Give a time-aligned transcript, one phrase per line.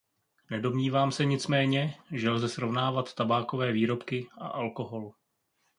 [0.49, 5.11] Nedomnívám se nicméně, že lze srovnávat tabákové výrobky a alkohol.